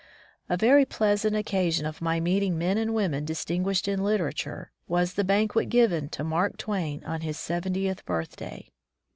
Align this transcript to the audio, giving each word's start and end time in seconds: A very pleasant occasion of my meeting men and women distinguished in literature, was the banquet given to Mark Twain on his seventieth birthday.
A 0.49 0.57
very 0.57 0.83
pleasant 0.83 1.35
occasion 1.35 1.85
of 1.85 2.01
my 2.01 2.19
meeting 2.19 2.57
men 2.57 2.79
and 2.79 2.95
women 2.95 3.23
distinguished 3.23 3.87
in 3.87 4.03
literature, 4.03 4.71
was 4.87 5.13
the 5.13 5.23
banquet 5.23 5.69
given 5.69 6.09
to 6.09 6.23
Mark 6.23 6.57
Twain 6.57 7.03
on 7.03 7.21
his 7.21 7.37
seventieth 7.37 8.03
birthday. 8.03 8.71